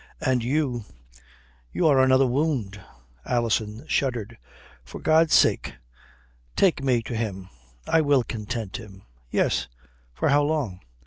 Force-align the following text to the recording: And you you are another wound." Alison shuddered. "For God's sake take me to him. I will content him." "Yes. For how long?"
And 0.19 0.43
you 0.43 0.85
you 1.71 1.85
are 1.85 1.99
another 1.99 2.25
wound." 2.25 2.81
Alison 3.23 3.85
shuddered. 3.85 4.39
"For 4.83 4.99
God's 4.99 5.35
sake 5.35 5.75
take 6.55 6.83
me 6.83 7.03
to 7.03 7.15
him. 7.15 7.49
I 7.85 8.01
will 8.01 8.23
content 8.23 8.77
him." 8.77 9.03
"Yes. 9.29 9.67
For 10.15 10.29
how 10.29 10.41
long?" 10.41 10.79